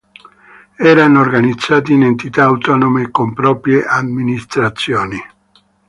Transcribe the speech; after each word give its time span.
Erano 0.79 1.19
organizzati 1.19 1.93
in 1.93 2.01
entità 2.01 2.41
autonome 2.45 3.11
con 3.11 3.33
proprie 3.33 3.83
amministrazioni. 3.85 5.17